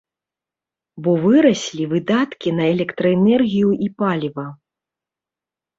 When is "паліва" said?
4.03-4.47